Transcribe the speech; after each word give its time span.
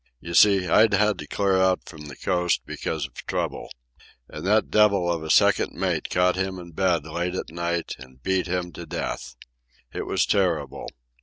You 0.19 0.33
see, 0.33 0.67
I'd 0.67 0.95
had 0.95 1.19
to 1.19 1.27
clear 1.27 1.57
out 1.57 1.81
from 1.87 2.07
the 2.07 2.15
coast 2.15 2.61
because 2.65 3.05
of 3.05 3.13
trouble. 3.27 3.69
And 4.27 4.43
that 4.47 4.71
devil 4.71 5.13
of 5.13 5.21
a 5.21 5.29
second 5.29 5.73
mate 5.79 6.09
caught 6.09 6.35
him 6.35 6.57
in 6.57 6.71
bed 6.71 7.05
late 7.05 7.35
at 7.35 7.51
night 7.51 7.95
and 7.99 8.19
beat 8.23 8.47
him 8.47 8.71
to 8.71 8.87
death. 8.87 9.35
It 9.93 10.07
was 10.07 10.25
terrible. 10.25 10.87